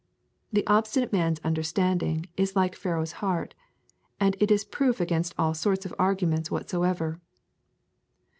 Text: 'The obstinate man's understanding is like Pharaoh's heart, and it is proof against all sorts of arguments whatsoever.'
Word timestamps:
'The 0.51 0.65
obstinate 0.65 1.13
man's 1.13 1.39
understanding 1.41 2.25
is 2.35 2.55
like 2.55 2.75
Pharaoh's 2.75 3.11
heart, 3.21 3.53
and 4.19 4.35
it 4.39 4.49
is 4.49 4.65
proof 4.65 4.99
against 4.99 5.35
all 5.37 5.53
sorts 5.53 5.85
of 5.85 5.93
arguments 5.99 6.49
whatsoever.' 6.49 7.21